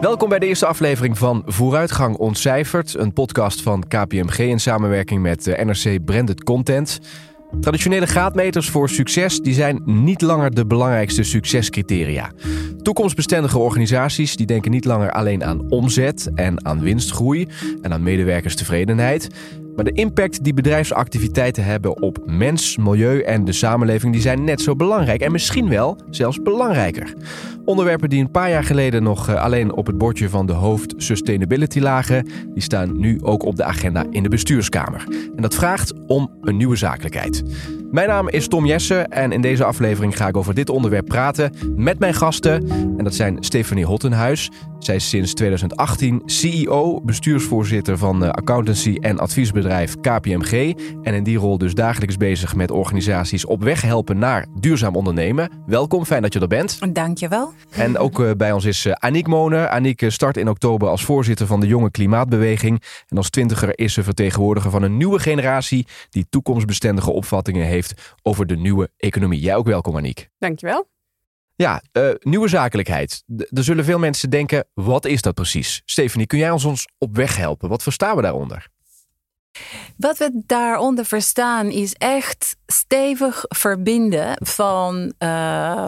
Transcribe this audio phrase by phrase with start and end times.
[0.00, 5.44] Welkom bij de eerste aflevering van Vooruitgang Ontcijferd, een podcast van KPMG in samenwerking met
[5.44, 7.00] de NRC Branded Content.
[7.60, 12.30] Traditionele graadmeters voor succes die zijn niet langer de belangrijkste succescriteria.
[12.82, 17.48] Toekomstbestendige organisaties die denken niet langer alleen aan omzet en aan winstgroei
[17.82, 19.28] en aan medewerkerstevredenheid.
[19.80, 24.60] Maar de impact die bedrijfsactiviteiten hebben op mens, milieu en de samenleving, die zijn net
[24.60, 27.14] zo belangrijk en misschien wel zelfs belangrijker.
[27.64, 30.94] Onderwerpen die een paar jaar geleden nog eh, alleen op het bordje van de hoofd
[30.96, 35.04] sustainability lagen, die staan nu ook op de agenda in de bestuurskamer.
[35.36, 37.42] En dat vraagt om een nieuwe zakelijkheid.
[37.90, 41.54] Mijn naam is Tom Jessen en in deze aflevering ga ik over dit onderwerp praten
[41.76, 42.70] met mijn gasten.
[42.70, 44.50] En dat zijn Stephanie Hottenhuis.
[44.78, 50.74] Zij is sinds 2018 CEO, bestuursvoorzitter van eh, accountancy en adviesbedrijf KPMG.
[51.02, 55.50] En in die rol dus dagelijks bezig met organisaties op weg helpen naar duurzaam ondernemen.
[55.66, 56.94] Welkom, fijn dat je er bent.
[56.94, 57.52] Dankjewel.
[57.70, 59.68] En ook eh, bij ons is uh, Aniek Moner.
[59.68, 62.82] Aniek start in oktober als voorzitter van de Jonge Klimaatbeweging.
[63.08, 67.79] En als twintiger is ze vertegenwoordiger van een nieuwe generatie die toekomstbestendige opvattingen heeft
[68.22, 69.40] over de nieuwe economie.
[69.40, 70.28] Jij ook welkom, Aniek.
[70.38, 70.88] Dankjewel.
[71.54, 73.22] Ja, uh, nieuwe zakelijkheid.
[73.36, 75.82] er zullen veel mensen denken, wat is dat precies?
[75.84, 77.68] Stephanie, kun jij ons, ons op weg helpen?
[77.68, 78.68] Wat verstaan we daaronder?
[79.96, 85.86] Wat we daaronder verstaan is echt stevig verbinden van uh,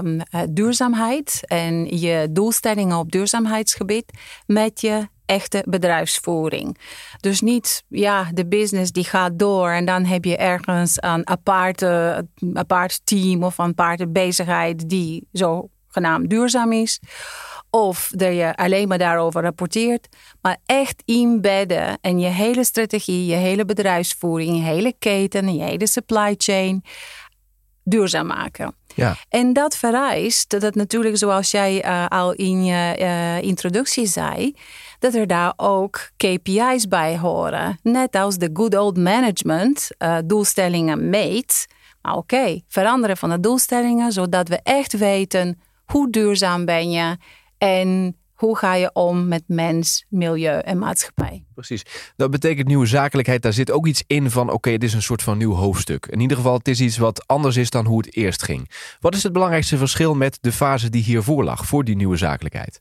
[0.51, 6.79] duurzaamheid en je doelstellingen op duurzaamheidsgebied met je echte bedrijfsvoering.
[7.21, 12.27] Dus niet, ja, de business die gaat door en dan heb je ergens een aparte,
[12.55, 17.01] apart team of een aparte bezigheid die zogenaamd duurzaam is.
[17.71, 20.09] Of dat je alleen maar daarover rapporteert.
[20.41, 25.87] Maar echt inbedden en je hele strategie, je hele bedrijfsvoering, je hele keten, je hele
[25.87, 26.85] supply chain
[27.85, 28.75] duurzaam maken.
[28.95, 29.17] Ja.
[29.29, 34.55] En dat vereist dat natuurlijk, zoals jij uh, al in je uh, introductie zei,
[35.03, 37.79] dat er daar ook KPI's bij horen.
[37.83, 41.67] Net als de good old management uh, doelstellingen meet.
[42.03, 47.17] Maar oké, veranderen van de doelstellingen, zodat we echt weten hoe duurzaam ben je
[47.59, 51.45] en hoe ga je om met mens, milieu en maatschappij?
[51.55, 51.83] Precies.
[52.17, 53.43] Dat betekent nieuwe zakelijkheid.
[53.43, 56.07] Daar zit ook iets in van: oké, okay, het is een soort van nieuw hoofdstuk.
[56.07, 58.71] In ieder geval, het is iets wat anders is dan hoe het eerst ging.
[59.01, 62.81] Wat is het belangrijkste verschil met de fase die hiervoor lag, voor die nieuwe zakelijkheid?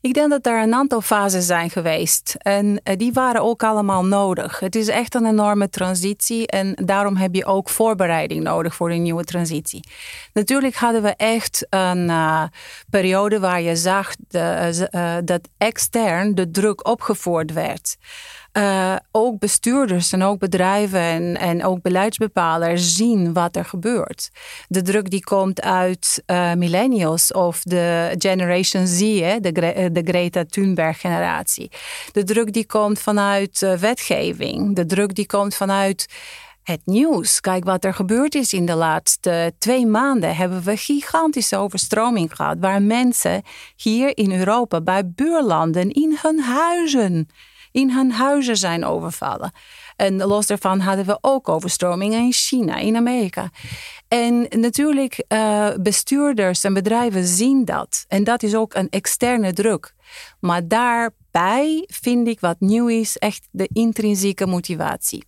[0.00, 4.04] Ik denk dat er een aantal fases zijn geweest en eh, die waren ook allemaal
[4.04, 4.60] nodig.
[4.60, 9.02] Het is echt een enorme transitie en daarom heb je ook voorbereiding nodig voor een
[9.02, 9.84] nieuwe transitie.
[10.32, 12.42] Natuurlijk hadden we echt een uh,
[12.90, 17.96] periode waar je zag de, uh, dat extern de druk opgevoerd werd.
[18.56, 24.30] Uh, ook bestuurders en ook bedrijven en, en ook beleidsbepalers zien wat er gebeurt.
[24.68, 29.52] De druk die komt uit uh, millennials of de Generation Z, hè, de,
[29.92, 31.70] de Greta Thunberg generatie.
[32.12, 34.74] De druk die komt vanuit wetgeving.
[34.74, 36.06] De druk die komt vanuit
[36.62, 37.40] het nieuws.
[37.40, 40.36] Kijk wat er gebeurd is in de laatste twee maanden.
[40.36, 42.56] Hebben we gigantische overstroming gehad.
[42.60, 43.42] Waar mensen
[43.76, 47.28] hier in Europa bij buurlanden in hun huizen
[47.76, 49.52] in hun huizen zijn overvallen.
[49.96, 53.50] En los daarvan hadden we ook overstromingen in China, in Amerika.
[54.08, 58.04] En natuurlijk, uh, bestuurders en bedrijven zien dat.
[58.08, 59.94] En dat is ook een externe druk.
[60.40, 65.24] Maar daarbij vind ik wat nieuw is, echt de intrinsieke motivatie.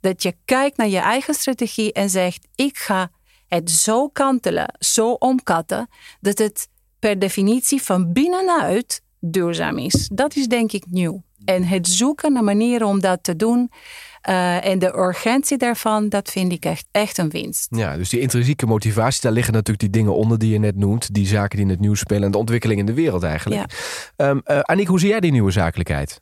[0.00, 3.10] Dat je kijkt naar je eigen strategie en zegt: ik ga
[3.48, 5.88] het zo kantelen, zo omkatten,
[6.20, 6.68] dat het
[6.98, 10.08] per definitie van binnenuit duurzaam is.
[10.12, 11.22] Dat is denk ik nieuw.
[11.44, 13.70] En het zoeken naar manieren om dat te doen.
[14.28, 17.66] Uh, en de urgentie daarvan, dat vind ik echt, echt een winst.
[17.70, 21.14] Ja, dus die intrinsieke motivatie, daar liggen natuurlijk die dingen onder die je net noemt.
[21.14, 23.72] Die zaken die in het nieuws spelen en de ontwikkeling in de wereld eigenlijk.
[24.16, 24.28] Ja.
[24.28, 26.20] Um, uh, Aniek, hoe zie jij die nieuwe zakelijkheid?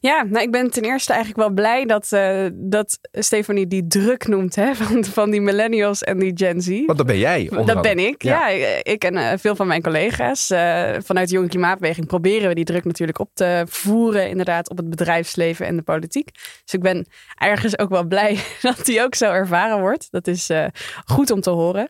[0.00, 4.26] Ja, nou, ik ben ten eerste eigenlijk wel blij dat, uh, dat Stefanie die druk
[4.26, 6.68] noemt hè, van, van die millennials en die Gen Z.
[6.86, 7.50] Want dat ben jij.
[7.64, 8.48] Dat ben ik, ja.
[8.82, 10.50] ik en uh, veel van mijn collega's.
[10.50, 14.76] Uh, vanuit de Jonge Klimaatbeweging proberen we die druk natuurlijk op te voeren, inderdaad, op
[14.76, 16.30] het bedrijfsleven en de politiek.
[16.64, 20.08] Dus ik ben ergens ook wel blij dat die ook zo ervaren wordt.
[20.10, 20.50] Dat is
[21.04, 21.88] goed om te horen.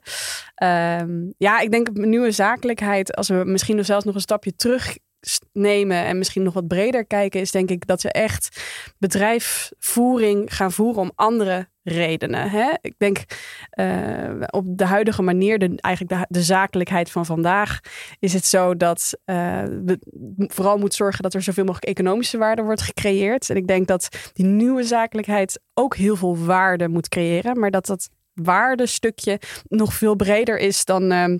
[0.62, 4.96] Um, ja, ik denk nieuwe zakelijkheid, als we misschien zelfs nog een stapje terug
[5.52, 8.62] nemen en misschien nog wat breder kijken, is denk ik dat ze echt
[8.98, 12.50] bedrijfsvoering gaan voeren om andere redenen.
[12.50, 12.70] Hè?
[12.80, 13.24] Ik denk
[13.80, 17.80] uh, op de huidige manier, de, eigenlijk de, zakelijkheid van vandaag,
[18.18, 19.98] is het zo dat we
[20.38, 23.50] vooral moeten zorgen dat er zoveel mogelijk economische waarde wordt gecreëerd.
[23.50, 27.86] En ik denk dat die nieuwe zakelijkheid ook heel veel waarde moet creëren, maar dat
[27.86, 31.12] dat waardestukje nog veel breder is dan.
[31.12, 31.36] Uh,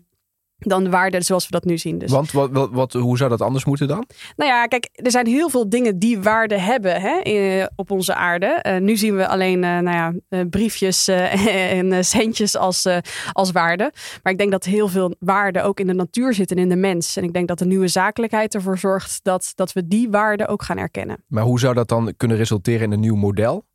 [0.59, 1.99] dan de waarde zoals we dat nu zien.
[1.99, 2.11] Dus.
[2.11, 4.05] Want wat, wat, wat, hoe zou dat anders moeten dan?
[4.37, 8.65] Nou ja, kijk, er zijn heel veel dingen die waarde hebben hè, op onze aarde.
[8.67, 11.09] Uh, nu zien we alleen uh, nou ja, uh, briefjes
[11.79, 12.87] en centjes als,
[13.33, 13.93] als waarde.
[14.23, 16.77] Maar ik denk dat heel veel waarde ook in de natuur zit en in de
[16.77, 17.17] mens.
[17.17, 20.63] En ik denk dat de nieuwe zakelijkheid ervoor zorgt dat, dat we die waarde ook
[20.63, 21.25] gaan erkennen.
[21.27, 23.67] Maar hoe zou dat dan kunnen resulteren in een nieuw model?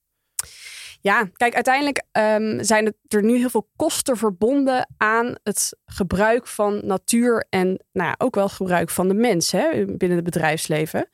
[1.04, 6.82] Ja, kijk, uiteindelijk um, zijn er nu heel veel kosten verbonden aan het gebruik van
[6.84, 11.10] natuur en nou ja, ook wel gebruik van de mens hè, binnen het bedrijfsleven.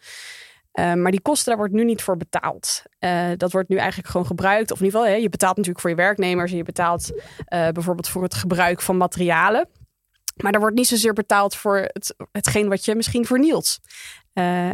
[0.73, 2.83] Uh, maar die kosten, daar wordt nu niet voor betaald.
[2.99, 4.71] Uh, dat wordt nu eigenlijk gewoon gebruikt.
[4.71, 6.51] Of in ieder geval, hè, je betaalt natuurlijk voor je werknemers.
[6.51, 9.69] En je betaalt uh, bijvoorbeeld voor het gebruik van materialen.
[10.35, 13.79] Maar er wordt niet zozeer betaald voor het, hetgeen wat je misschien vernielt.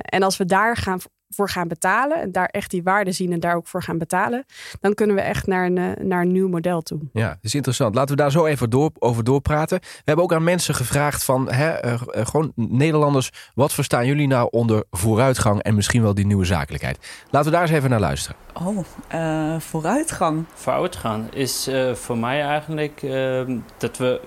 [0.01, 0.99] en als we daar gaan
[1.29, 4.45] voor gaan betalen en daar echt die waarde zien en daar ook voor gaan betalen,
[4.81, 6.99] dan kunnen we echt naar een, eh, naar een nieuw model toe.
[7.13, 7.95] Ja, dat is interessant.
[7.95, 9.79] Laten we daar zo even door, over doorpraten.
[9.79, 14.47] We hebben ook aan mensen gevraagd van, hè, uh, gewoon Nederlanders, wat verstaan jullie nou
[14.51, 17.23] onder vooruitgang en misschien wel die nieuwe zakelijkheid?
[17.29, 18.37] Laten we daar eens even naar luisteren.
[18.53, 18.77] Oh,
[19.13, 20.45] uh, vooruitgang.
[20.53, 24.21] Vooruitgang is voor mij eigenlijk ehm, dat we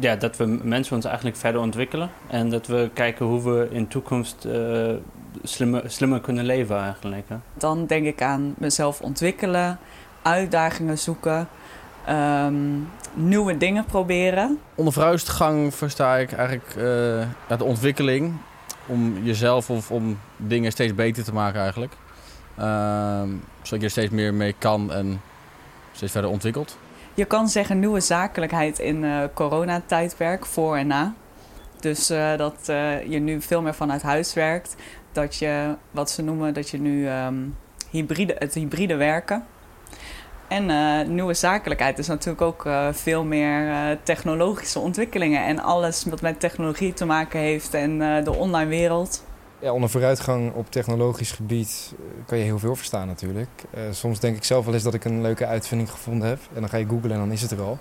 [0.00, 2.10] ja, dat we mensen ons eigenlijk verder ontwikkelen.
[2.26, 4.44] En dat we kijken hoe we in toekomst
[5.42, 7.28] slimmer, slimmer kunnen leven eigenlijk.
[7.28, 7.36] Hè?
[7.54, 9.78] Dan denk ik aan mezelf ontwikkelen,
[10.22, 11.48] uitdagingen zoeken,
[12.04, 12.54] ehm,
[13.14, 14.58] nieuwe dingen proberen.
[14.74, 18.32] Onder vooruitgang versta ik eigenlijk uh, de ontwikkeling
[18.86, 21.92] om jezelf of om dingen steeds beter te maken eigenlijk.
[22.58, 23.22] Uh,
[23.62, 25.20] zodat je er steeds meer mee kan en
[25.92, 26.78] steeds verder ontwikkelt.
[27.14, 31.14] Je kan zeggen nieuwe zakelijkheid in uh, coronatijdperk, voor en na.
[31.82, 34.76] Dus uh, dat uh, je nu veel meer vanuit huis werkt
[35.12, 37.56] dat je, wat ze noemen, dat je nu um,
[37.90, 39.44] hybride, het hybride werken.
[40.48, 45.44] En uh, nieuwe zakelijkheid is natuurlijk ook veel meer technologische ontwikkelingen.
[45.44, 49.24] En alles wat met technologie te maken heeft en de online wereld.
[49.58, 51.94] Ja, onder vooruitgang op technologisch gebied
[52.26, 53.62] kan je heel veel verstaan natuurlijk.
[53.90, 56.38] soms denk ik zelf wel eens dat ik een leuke uitvinding gevonden heb.
[56.54, 57.78] En dan ga je googlen en dan is het er al.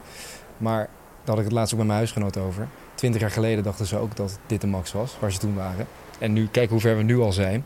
[0.57, 0.89] Maar
[1.24, 2.68] daar had ik het laatst ook met mijn huisgenoot over.
[3.01, 5.88] Twintig jaar geleden dachten ze ook dat dit de max was, waar ze toen waren.
[6.19, 7.63] En nu kijken hoe ver we nu al zijn.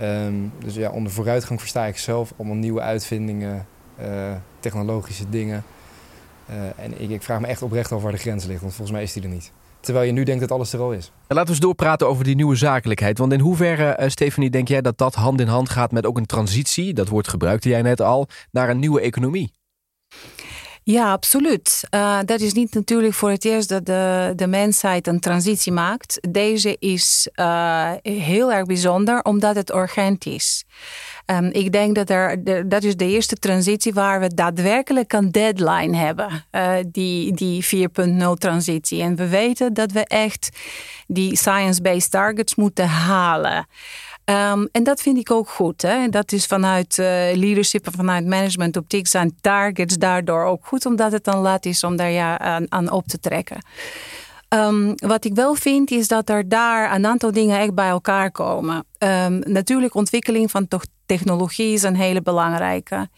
[0.00, 3.66] Um, dus ja, onder vooruitgang versta ik zelf allemaal nieuwe uitvindingen,
[4.00, 5.64] uh, technologische dingen.
[6.50, 8.96] Uh, en ik, ik, vraag me echt oprecht af waar de grens ligt, want volgens
[8.96, 9.52] mij is die er niet.
[9.80, 11.12] Terwijl je nu denkt dat alles er al is.
[11.28, 13.18] laten we eens doorpraten over die nieuwe zakelijkheid.
[13.18, 16.16] Want in hoeverre, uh, Stephanie, denk jij dat dat hand in hand gaat met ook
[16.16, 19.52] een transitie, dat woord gebruikte jij net al, naar een nieuwe economie?
[20.90, 21.82] Ja, absoluut.
[21.94, 26.18] Uh, dat is niet natuurlijk voor het eerst dat de, de mensheid een transitie maakt.
[26.30, 30.64] Deze is uh, heel erg bijzonder omdat het urgent is.
[31.26, 35.96] Um, ik denk dat er, dat is de eerste transitie waar we daadwerkelijk een deadline
[35.96, 36.44] hebben.
[36.52, 39.02] Uh, die, die 4.0 transitie.
[39.02, 40.48] En we weten dat we echt
[41.06, 43.66] die science-based targets moeten halen.
[44.30, 45.82] Um, en dat vind ik ook goed.
[45.82, 46.08] Hè?
[46.08, 51.12] Dat is vanuit uh, leadership en vanuit management optiek zijn targets daardoor ook goed, omdat
[51.12, 52.38] het dan laat is om daar ja
[52.68, 53.64] aan, op te trekken.
[54.48, 58.30] Um, wat ik wel vind is dat er daar een aantal dingen echt bij elkaar
[58.30, 58.84] komen.
[58.98, 60.68] Um, natuurlijk, ontwikkeling van
[61.06, 63.08] technologie is een hele belangrijke.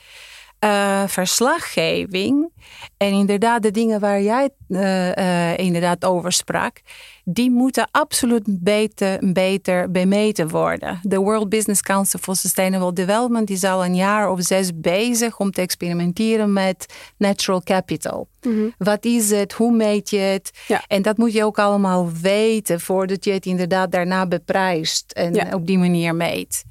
[0.64, 2.50] Uh, verslaggeving
[2.96, 6.80] en inderdaad de dingen waar jij uh, uh, inderdaad over sprak,
[7.24, 10.98] die moeten absoluut beter, beter bemeten worden.
[11.02, 15.50] De World Business Council for Sustainable Development is al een jaar of zes bezig om
[15.50, 18.28] te experimenteren met natural capital.
[18.42, 18.74] Mm -hmm.
[18.78, 19.52] Wat is het?
[19.52, 20.50] Hoe meet je het?
[20.66, 20.84] Ja.
[20.86, 25.54] En dat moet je ook allemaal weten voordat je het inderdaad daarna beprijst en ja.
[25.54, 26.64] op die manier meet.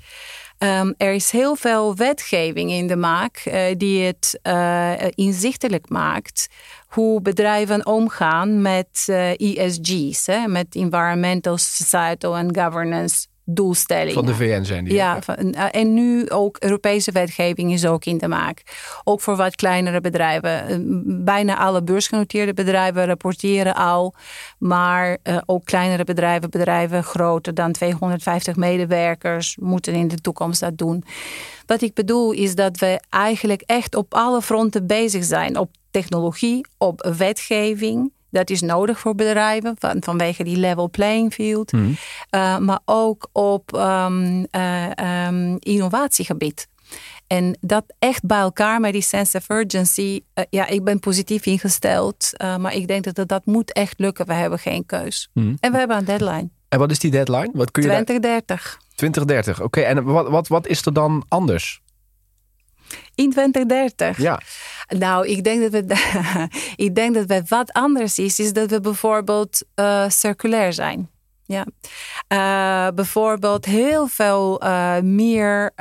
[0.64, 6.48] Um, er is heel veel wetgeving in de maak uh, die het uh, inzichtelijk maakt
[6.88, 9.06] hoe bedrijven omgaan met
[9.38, 14.14] ESG's, hè, met environmental, societal en governance doelstellingen.
[14.14, 14.94] Van de VN zijn die.
[14.94, 18.62] Ja, van, en nu ook Europese wetgeving is ook in de maak.
[19.04, 21.24] Ook voor wat kleinere bedrijven.
[21.24, 24.14] Bijna alle beursgenoteerde bedrijven rapporteren al.
[24.58, 30.78] Maar uh, ook kleinere bedrijven, bedrijven groter dan 250 medewerkers, moeten in de toekomst dat
[30.78, 31.04] doen.
[31.66, 35.58] Wat ik bedoel is dat we eigenlijk echt op alle fronten bezig zijn.
[35.58, 38.12] Op technologie, op wetgeving.
[38.32, 41.72] Dat is nodig voor bedrijven van, vanwege die level playing field.
[41.72, 41.98] Mm.
[42.36, 46.68] Uh, maar ook op um, uh, um, innovatiegebied.
[47.28, 50.22] En dat echt bij elkaar met die sense of urgency.
[50.36, 52.30] Uh, ja, ik ben positief ingesteld.
[52.38, 54.26] maar ik denk dat, dat dat moet echt lukken.
[54.26, 55.30] We hebben geen keus.
[55.34, 55.58] Mm.
[55.60, 56.50] En we hebben een deadline.
[56.70, 57.50] En wat is die deadline?
[57.54, 58.80] Wat kun je 2030.
[58.96, 59.66] 2030, oké.
[59.66, 59.84] Okay.
[59.84, 61.82] En wat, wat, wat is er dan anders?
[63.22, 64.18] In 2030?
[64.18, 64.42] Ja.
[64.88, 65.96] Nou, ik denk dat we,
[66.86, 71.10] ik denk dat het wat anders is, is dat we bijvoorbeeld uh, circulair zijn.
[71.46, 71.66] Ja.
[72.28, 75.72] Uh, bijvoorbeeld heel veel uh, meer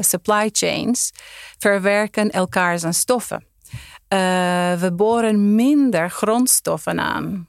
[0.00, 1.12] supply chains
[1.58, 3.44] verwerken elkaar zijn stoffen.
[4.78, 7.48] we boren minder grondstoffen aan.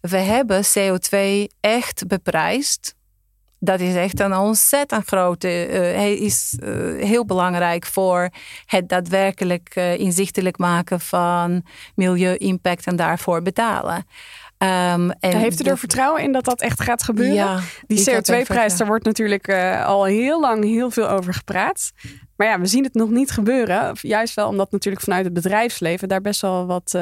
[0.00, 1.18] We hebben CO2
[1.60, 2.94] echt beprijsd
[3.58, 5.68] dat is echt een ontzettend grote.
[5.68, 8.30] Uh, hij is uh, heel belangrijk voor
[8.66, 11.62] het daadwerkelijk uh, inzichtelijk maken van
[11.94, 13.96] milieu-impact en daarvoor betalen.
[14.58, 17.34] Um, en Heeft u er vertrouwen in dat dat echt gaat gebeuren?
[17.34, 19.52] Ja, Die CO2-prijs, daar wordt natuurlijk
[19.84, 21.92] al heel lang heel veel over gepraat.
[22.36, 23.96] Maar ja, we zien het nog niet gebeuren.
[24.00, 26.98] Juist wel omdat natuurlijk vanuit het bedrijfsleven daar best wel wat,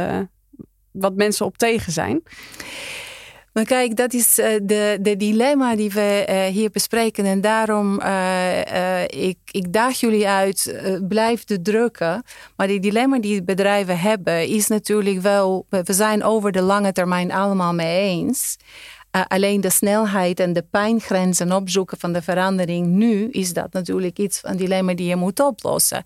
[0.90, 2.22] wat mensen op tegen zijn.
[3.54, 7.24] Maar kijk, dat is uh, de, de dilemma die we uh, hier bespreken.
[7.24, 12.22] En daarom, uh, ik, ik daag jullie uit, blijf te drukken.
[12.56, 15.66] Maar die dilemma die bedrijven hebben, is natuurlijk wel...
[15.68, 18.56] We zijn over de lange termijn allemaal mee eens.
[19.28, 23.28] Alleen de snelheid en de pijngrenzen opzoeken van de verandering nu...
[23.30, 26.04] is dat natuurlijk iets, een dilemma die je moet oplossen.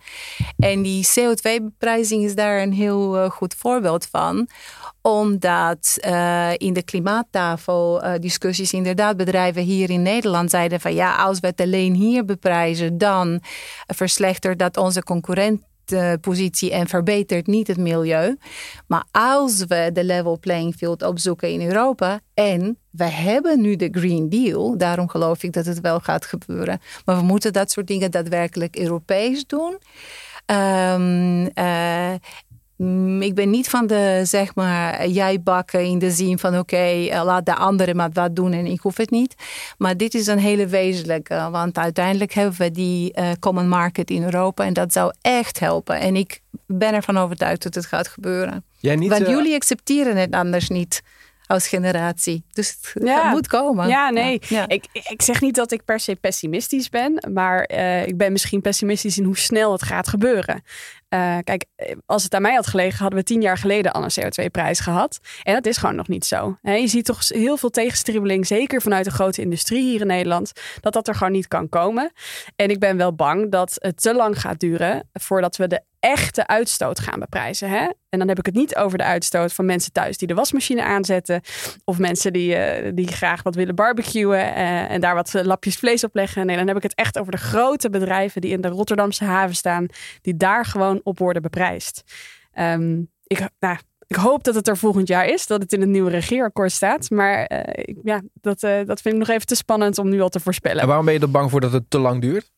[0.59, 4.49] En die CO2-beprijzing is daar een heel goed voorbeeld van
[5.03, 11.41] omdat uh, in de klimaattafel discussies inderdaad bedrijven hier in Nederland zeiden van ja, als
[11.41, 13.41] we het alleen hier beprijzen, dan
[13.87, 15.03] verslechtert dat onze
[15.89, 18.37] concurrentpositie en verbetert niet het milieu.
[18.87, 23.89] Maar als we de level playing field opzoeken in Europa en we hebben nu de
[23.91, 26.81] Green Deal, daarom geloof ik dat het wel gaat gebeuren.
[27.05, 29.79] Maar we moeten dat soort dingen daadwerkelijk Europees doen.
[30.51, 31.51] Uh, Mm,
[33.21, 37.25] ik ben niet van de, zeg maar, jij bakken in de zin van oké, eh,
[37.25, 39.35] laat de anderen maar wat doen en ik hoef het niet.
[39.79, 44.23] Maar dit is een hele wezenlijke, want uiteindelijk hebben we die uh, common market in
[44.23, 46.01] Europa en dat zou echt helpen.
[46.01, 48.65] En ik ben ervan overtuigd dat het gaat gebeuren.
[48.77, 49.29] Jij niet, want uh...
[49.29, 51.03] jullie accepteren het anders niet
[51.49, 52.45] als generatie.
[52.53, 53.31] Dus het ja.
[53.31, 53.89] moet komen.
[53.89, 54.41] Ja, nee.
[54.49, 54.69] Ja.
[54.69, 58.61] Ik, ik zeg niet dat ik per se pessimistisch ben, maar uh, ik ben misschien
[58.61, 60.63] pessimistisch in hoe snel het gaat gebeuren.
[61.15, 61.65] Uh, kijk,
[62.07, 65.19] als het aan mij had gelegen, hadden we tien jaar geleden al een CO2-prijs gehad.
[65.43, 66.59] En dat is gewoon nog niet zo.
[66.63, 70.53] He, je ziet toch heel veel tegenstribbeling, zeker vanuit de grote industrie hier in Nederland,
[70.81, 72.13] dat dat er gewoon niet kan komen.
[72.57, 76.47] En ik ben wel bang dat het te lang gaat duren voordat we de echte
[76.47, 77.69] uitstoot gaan beprijzen.
[77.69, 77.87] Hè?
[78.09, 80.83] En dan heb ik het niet over de uitstoot van mensen thuis die de wasmachine
[80.83, 81.41] aanzetten.
[81.85, 86.05] Of mensen die, uh, die graag wat willen barbecuen uh, en daar wat lapjes vlees
[86.05, 86.47] op leggen.
[86.47, 89.57] Nee, dan heb ik het echt over de grote bedrijven die in de Rotterdamse haven
[89.57, 89.87] staan.
[90.21, 92.03] Die daar gewoon op worden beprijsd.
[92.59, 93.77] Um, ik, nou,
[94.07, 97.11] ik hoop dat het er volgend jaar is, dat het in het nieuwe regeerakkoord staat.
[97.11, 97.65] Maar
[98.03, 100.81] ja, dat, dat vind ik nog even te spannend om nu al te voorspellen.
[100.81, 102.51] En waarom ben je er bang voor dat het te lang duurt?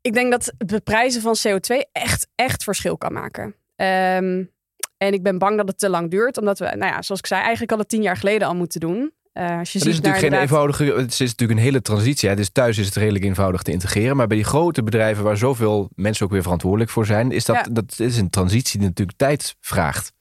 [0.00, 3.44] Ik denk dat het beprijzen van CO2 echt, echt verschil kan maken.
[3.44, 4.50] Um,
[4.96, 7.26] en ik ben bang dat het te lang duurt, omdat we, nou ja, zoals ik
[7.26, 9.12] zei, eigenlijk al het tien jaar geleden al moeten doen.
[9.34, 10.40] Uh, als je het is natuurlijk geen inderdaad...
[10.40, 10.84] eenvoudige.
[10.84, 12.28] Het is natuurlijk een hele transitie.
[12.28, 12.36] Hè.
[12.36, 14.16] Dus thuis is het redelijk eenvoudig te integreren.
[14.16, 17.56] Maar bij die grote bedrijven waar zoveel mensen ook weer verantwoordelijk voor zijn, is dat,
[17.56, 17.66] ja.
[17.72, 20.12] dat is een transitie die natuurlijk tijd vraagt.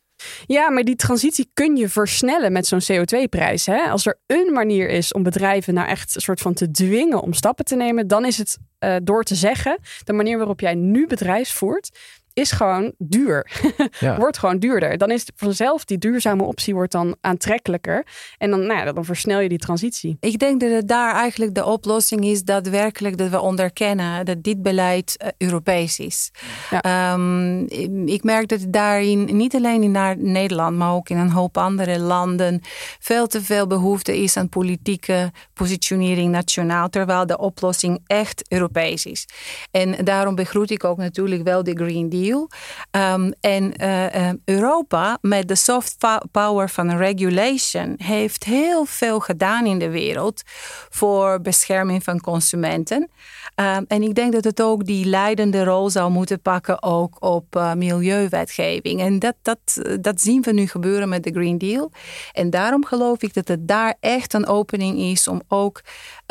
[0.46, 3.68] Ja, maar die transitie kun je versnellen met zo'n CO2-prijs.
[3.68, 7.34] Als er een manier is om bedrijven nou echt een soort van te dwingen om
[7.34, 11.08] stappen te nemen, dan is het uh, door te zeggen: de manier waarop jij nu
[11.08, 11.98] bedrijf voert,
[12.34, 13.48] is gewoon duur.
[14.00, 14.18] Ja.
[14.18, 14.98] wordt gewoon duurder.
[14.98, 18.06] Dan is het vanzelf die duurzame optie wordt dan aantrekkelijker.
[18.38, 20.18] En dan, nou ja, dan versnel je die transitie.
[20.20, 24.62] Ik denk dat het daar eigenlijk de oplossing is daadwerkelijk dat we onderkennen dat dit
[24.62, 26.32] beleid uh, Europees is.
[26.70, 27.14] Ja.
[27.14, 27.68] Um,
[28.06, 32.62] ik merk dat daarin niet alleen in Nederland, maar ook in een hoop andere landen
[33.00, 39.28] veel te veel behoefte is aan politieke positionering nationaal, terwijl de oplossing echt Europees is.
[39.72, 42.19] En daarom begroet ik ook natuurlijk wel de Green Deal.
[42.28, 45.98] Um, en uh, Europa met de soft
[46.32, 50.42] power van regulation heeft heel veel gedaan in de wereld
[50.90, 53.10] voor bescherming van consumenten.
[53.56, 57.56] Um, en ik denk dat het ook die leidende rol zou moeten pakken ook op
[57.56, 59.02] uh, milieuwetgeving.
[59.02, 59.60] En dat, dat,
[60.02, 61.92] dat zien we nu gebeuren met de Green Deal.
[62.32, 65.82] En daarom geloof ik dat het daar echt een opening is om ook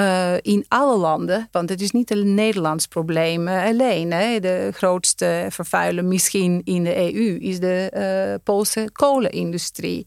[0.00, 4.12] uh, in alle landen, want het is niet een Nederlands probleem alleen.
[4.12, 4.40] Hè.
[4.40, 10.06] De grootste vervuiler misschien in de EU is de uh, Poolse kolenindustrie.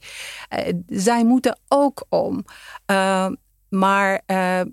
[0.88, 2.46] zij moeten ook om.
[3.70, 4.22] Maar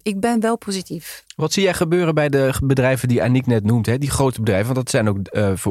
[0.03, 1.25] ik ben wel positief.
[1.37, 3.87] Wat zie jij gebeuren bij de bedrijven die Aniek net noemt?
[3.87, 3.99] Hè?
[3.99, 5.19] Die grote bedrijven, want dat zijn ook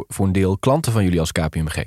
[0.07, 1.85] voor een deel klanten van jullie als KPMG.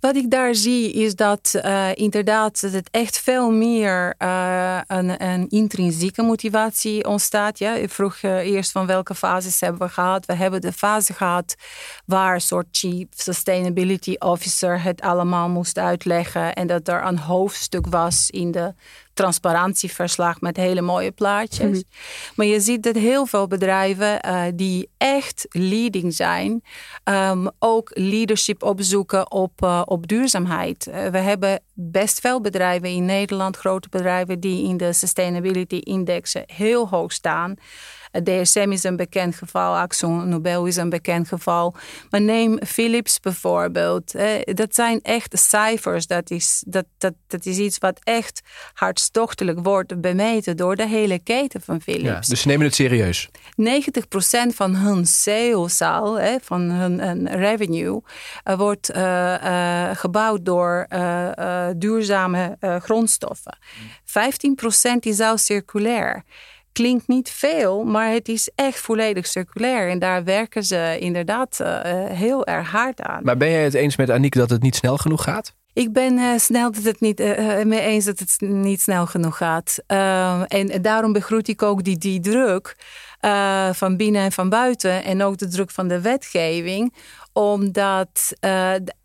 [0.00, 5.48] Wat ik daar zie is dat uh, inderdaad het echt veel meer uh, een, een,
[5.48, 7.58] intrinsieke motivatie ontstaat.
[7.58, 7.74] Ja?
[7.74, 10.26] Ik vroeg uh, eerst van welke fases hebben we gehad.
[10.26, 11.54] We hebben de fase gehad
[12.04, 17.86] waar een soort chief sustainability officer het allemaal moest uitleggen en dat er een hoofdstuk
[17.86, 18.74] was in de
[19.18, 21.70] transparantieverslag met hele mooie plaatjes.
[21.70, 21.82] Mhm.
[22.34, 26.62] Maar je ziet dat heel veel bedrijven uh, die echt leading zijn,
[27.04, 30.86] um, ook leadership opzoeken op, uh, op duurzaamheid.
[30.88, 36.42] Uh, we hebben best veel bedrijven in Nederland, grote bedrijven, die in de sustainability indexen
[36.46, 37.56] heel hoog staan.
[38.12, 41.74] DSM is een bekend geval, Axon Nobel is een bekend geval.
[42.10, 44.14] Maar neem Philips bijvoorbeeld.
[44.44, 46.06] Dat zijn echt cijfers.
[46.06, 48.40] Dat is, dat, dat, dat is iets wat echt
[48.72, 52.04] hartstochtelijk wordt bemeten door de hele keten van Philips.
[52.04, 53.28] Ja, dus ze nemen het serieus.
[53.28, 53.32] 90%
[54.54, 58.00] van hun sales al, van hun, revenue,
[58.44, 58.92] wordt
[59.92, 60.86] gebouwd door
[61.76, 63.58] duurzame grondstoffen.
[64.04, 66.24] 15% is al circulair
[66.78, 69.90] klinkt niet veel, maar het is echt volledig circulair.
[69.90, 73.24] En daar werken ze inderdaad uh, heel erg hard aan.
[73.24, 75.54] Maar ben jij het eens met Aniek dat het niet snel genoeg gaat?
[75.72, 79.36] Ik ben uh, snel dat het niet, uh, mee eens dat het niet snel genoeg
[79.36, 79.78] gaat.
[79.88, 82.76] Uh, en daarom begroet ik ook die, die druk
[83.72, 85.04] van binnen en van buiten.
[85.04, 86.94] En ook de druk van de wetgeving.
[87.32, 88.32] Omdat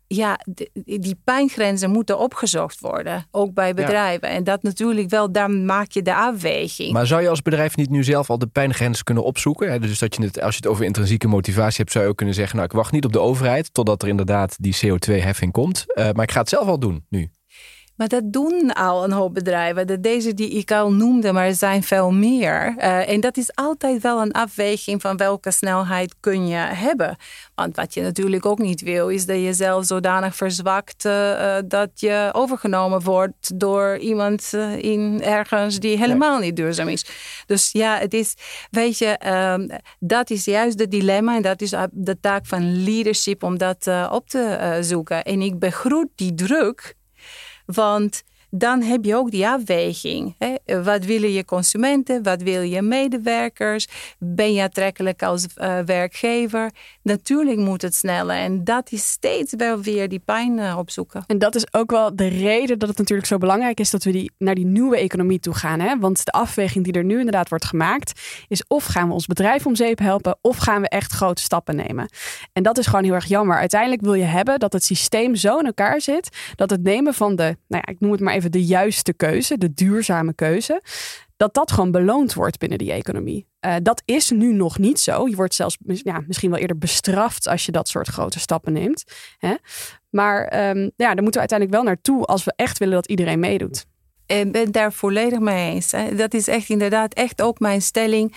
[0.06, 0.38] ja,
[0.84, 4.28] die pijngrenzen moeten opgezocht worden, ook bij bedrijven.
[4.28, 6.92] En dat natuurlijk wel, daar maak je de afweging.
[6.92, 9.80] Maar zou je als bedrijf niet nu zelf al de pijngrenzen kunnen opzoeken?
[9.80, 12.34] Dus dat je het, als je het over intrinsieke motivatie hebt, zou je ook kunnen
[12.34, 15.84] zeggen: Nou, ik wacht niet op de overheid totdat er inderdaad die CO2-heffing komt.
[15.88, 17.30] Uh, maar ik ga het zelf al doen nu.
[17.96, 20.02] Maar dat doen al een hoop bedrijven.
[20.02, 22.74] Deze die ik al noemde, maar er zijn veel meer.
[22.78, 27.16] Uh, en dat is altijd wel een afweging van welke snelheid kun je hebben.
[27.54, 31.90] Want wat je natuurlijk ook niet wil, is dat je zelf zodanig verzwakt uh, dat
[31.94, 37.06] je overgenomen wordt door iemand in ergens die helemaal niet duurzaam is.
[37.46, 38.34] Dus ja, het is,
[38.70, 43.42] weet je, um, dat is juist het dilemma en dat is de taak van leadership
[43.42, 45.22] om dat op te zoeken.
[45.22, 46.94] En ik begroet die druk
[47.68, 48.22] want
[48.56, 50.34] dan heb je ook die afweging.
[50.38, 50.82] Hè?
[50.82, 52.22] Wat willen je consumenten?
[52.22, 53.86] Wat wil je medewerkers?
[54.18, 56.70] Ben je aantrekkelijk als uh, werkgever?
[57.02, 58.36] Natuurlijk moet het sneller.
[58.36, 61.24] En dat is steeds wel weer die pijn uh, opzoeken.
[61.26, 64.10] En dat is ook wel de reden dat het natuurlijk zo belangrijk is dat we
[64.10, 65.80] die, naar die nieuwe economie toe gaan.
[65.80, 65.98] Hè?
[65.98, 69.66] Want de afweging die er nu inderdaad wordt gemaakt, is of gaan we ons bedrijf
[69.66, 72.08] om zeep helpen, of gaan we echt grote stappen nemen.
[72.52, 73.58] En dat is gewoon heel erg jammer.
[73.58, 77.36] Uiteindelijk wil je hebben dat het systeem zo in elkaar zit dat het nemen van
[77.36, 80.82] de, nou ja, ik noem het maar even de juiste keuze, de duurzame keuze,
[81.36, 83.46] dat dat gewoon beloond wordt binnen die economie.
[83.60, 85.28] Uh, dat is nu nog niet zo.
[85.28, 89.04] Je wordt zelfs ja, misschien wel eerder bestraft als je dat soort grote stappen neemt.
[89.38, 89.54] Hè?
[90.10, 93.40] Maar um, ja, daar moeten we uiteindelijk wel naartoe als we echt willen dat iedereen
[93.40, 93.86] meedoet.
[94.26, 95.94] Ik ben daar volledig mee eens.
[96.16, 98.34] Dat is echt inderdaad echt ook mijn stelling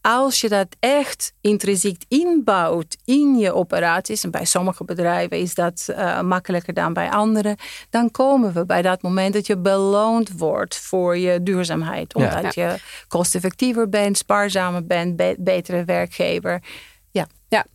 [0.00, 5.86] als je dat echt intrinsiek inbouwt in je operaties, en bij sommige bedrijven is dat
[5.90, 7.56] uh, makkelijker dan bij anderen,
[7.90, 12.14] dan komen we bij dat moment dat je beloond wordt voor je duurzaamheid.
[12.14, 12.76] Omdat je
[13.08, 16.62] kosteffectiever bent, spaarzamer bent, be betere werkgever.
[17.10, 17.26] Ja.
[17.48, 17.66] ja,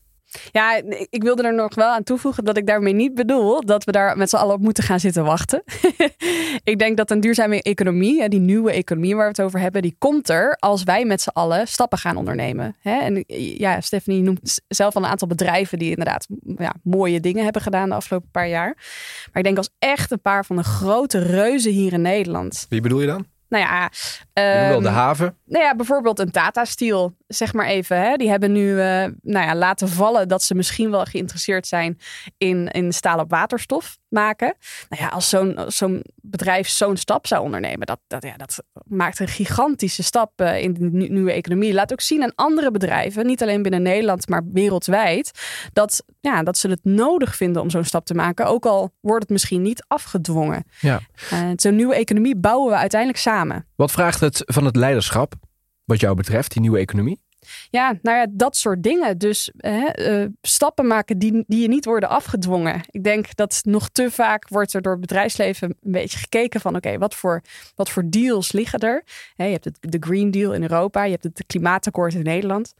[0.52, 3.92] ja, ik wilde er nog wel aan toevoegen dat ik daarmee niet bedoel dat we
[3.92, 5.64] daar met z'n allen op moeten gaan zitten wachten.
[6.64, 9.96] ik denk dat een duurzame economie, die nieuwe economie waar we het over hebben, die
[9.98, 12.76] komt er als wij met z'n allen stappen gaan ondernemen.
[12.84, 13.24] En
[13.58, 17.90] ja, Stephanie noemt zelf al een aantal bedrijven die inderdaad ja, mooie dingen hebben gedaan
[17.90, 18.74] de afgelopen paar jaar.
[18.76, 22.66] Maar ik denk als echt een paar van de grote reuzen hier in Nederland.
[22.70, 23.26] Wie bedoel je dan?
[23.50, 23.84] Nou ja,
[24.76, 25.38] um, de haven.
[25.46, 28.02] Nou ja, bijvoorbeeld een Tata Steel, zeg maar even.
[28.02, 28.16] Hè.
[28.16, 28.78] Die hebben nu uh,
[29.22, 32.00] nou ja, laten vallen dat ze misschien wel geïnteresseerd zijn
[32.38, 34.56] in, in staal op waterstof maken.
[34.90, 39.20] Nou ja, als zo'n zo'n bedrijf zo'n stap zou ondernemen, dat, dat, ja, dat maakt
[39.20, 41.74] een gigantische stap uh, in de nieuwe economie.
[41.74, 45.32] Laat ook zien aan andere bedrijven, niet alleen binnen Nederland, maar wereldwijd,
[45.74, 48.46] dat, ja, dat ze het nodig vinden om zo'n stap te maken.
[48.46, 50.64] Ook al wordt het misschien niet afgedwongen.
[50.80, 51.00] Ja.
[51.34, 53.68] Uh, zo'n nieuwe economie bouwen we uiteindelijk samen.
[53.76, 55.34] Wat vraagt het van het leiderschap,
[55.86, 57.24] wat jou betreft, die nieuwe economie?
[57.70, 59.18] Ja, nou ja, dat soort dingen.
[59.18, 62.82] Dus uh, stappen maken die, die je niet worden afgedwongen.
[62.90, 66.76] Ik denk dat nog te vaak wordt er door het bedrijfsleven een beetje gekeken van...
[66.76, 67.42] oké, wat, voor,
[67.76, 69.04] wat voor deals liggen er?
[69.36, 72.74] je hebt het, de Green Deal in Europa, je hebt het klimaatakkoord in Nederland.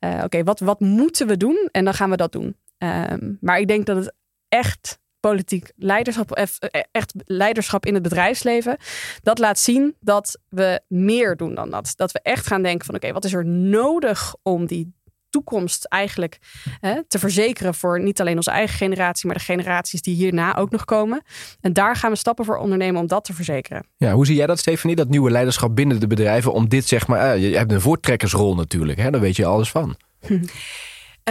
[0.00, 1.68] Uh, oké, wat, wat moeten we doen?
[1.72, 2.56] En dan gaan we dat doen.
[2.78, 4.14] Ehm, maar ik denk dat het
[4.48, 8.76] echt politiek leiderschap, eh, eh, echt leiderschap in het bedrijfsleven.
[9.22, 11.92] Dat laat zien dat we meer doen dan dat.
[11.96, 14.94] Dat we echt gaan denken van oké, wat is er nodig om die
[15.30, 16.38] toekomst eigenlijk
[16.80, 20.70] hè, te verzekeren voor niet alleen onze eigen generatie, maar de generaties die hierna ook
[20.70, 21.22] nog komen.
[21.60, 23.86] En daar gaan we stappen voor ondernemen om dat te verzekeren.
[23.96, 27.06] Ja, hoe zie jij dat, Stefanie, dat nieuwe leiderschap binnen de bedrijven om dit zeg
[27.06, 29.10] maar, eh, je hebt een voortrekkersrol natuurlijk, hè?
[29.10, 29.96] daar weet je alles van.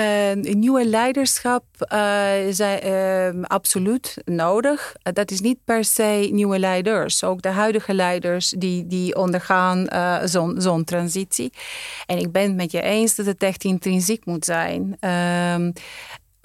[0.03, 4.95] een nieuwe leiderschap uh, is uh, absoluut nodig.
[5.03, 7.23] Uh, dat is niet per se nieuwe leiders.
[7.23, 9.88] Ook de huidige leiders die, die ondergaan
[10.27, 11.51] zo'n zo'n transitie.
[12.05, 14.97] En ik ben het met je eens dat het echt intrinsiek moet zijn.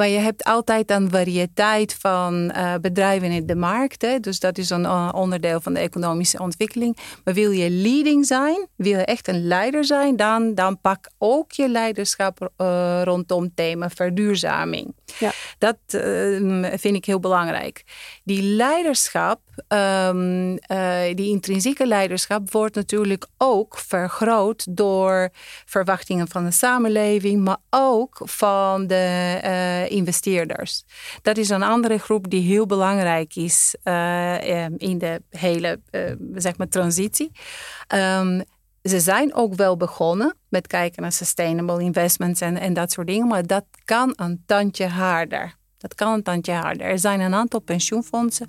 [0.00, 4.02] Maar je hebt altijd een variëteit van uh, bedrijven in de markt.
[4.02, 4.20] Hè?
[4.20, 6.96] Dus dat is een uh, onderdeel van de economische ontwikkeling.
[7.24, 11.52] Maar wil je leading zijn, wil je echt een leider zijn, dan, dan pak ook
[11.52, 14.94] je leiderschap uh, rondom thema verduurzaming.
[15.18, 15.32] Ja.
[15.58, 17.84] Dat ehm, vind ik heel belangrijk.
[18.24, 20.58] Die leiderschap, um,
[21.14, 25.30] die intrinsieke leiderschap, wordt natuurlijk ook vergroot door
[25.64, 30.84] verwachtingen van de samenleving, maar ook van de uh, investeerders.
[31.22, 35.80] Dat is een andere groep die heel belangrijk is uh, in de hele
[36.34, 37.30] zeg maar transitie.
[38.82, 43.26] Ze zijn ook wel begonnen met kijken naar sustainable investments en, en dat soort dingen,
[43.26, 45.58] maar dat kan een tandje harder.
[45.78, 46.86] Dat kan een tandje harder.
[46.86, 48.46] Er zijn een aantal pensioenfondsen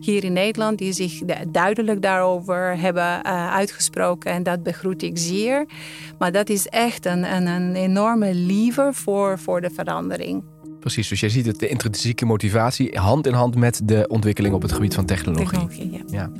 [0.00, 4.32] hier in Nederland die zich duidelijk daarover hebben uh, uitgesproken.
[4.32, 5.66] En dat begroet ik zeer.
[6.18, 10.51] Maar dat is echt een, een, een enorme lever voor, voor de verandering.
[10.82, 14.62] Precies, dus jij ziet het, de intrinsieke motivatie hand in hand met de ontwikkeling op
[14.62, 15.48] het gebied van technologie.
[15.48, 16.30] technologie ja.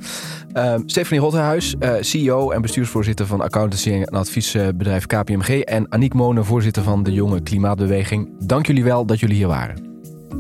[0.55, 0.75] ja.
[0.75, 5.49] Uh, Stephanie Rotterhuis, uh, CEO en bestuursvoorzitter van accountancy en adviesbedrijf KPMG.
[5.49, 8.29] En Aniek Monen, voorzitter van de Jonge Klimaatbeweging.
[8.39, 9.77] Dank jullie wel dat jullie hier waren.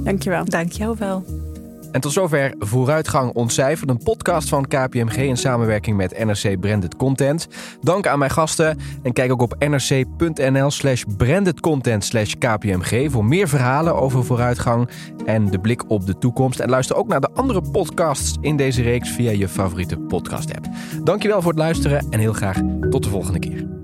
[0.05, 0.45] Dankjewel.
[0.45, 1.52] Dankjewel wel.
[1.93, 7.49] En tot zover Vooruitgang Ontcijferd, een podcast van KPMG in samenwerking met NRC Branded Content.
[7.81, 13.49] Dank aan mijn gasten en kijk ook op nrc.nl slash brandedcontent slash KPMG voor meer
[13.49, 14.89] verhalen over vooruitgang
[15.25, 16.61] en de blik op de toekomst.
[16.61, 20.67] En luister ook naar de andere podcasts in deze reeks via je favoriete podcast app.
[21.05, 23.82] Dankjewel voor het luisteren en heel graag tot de volgende keer.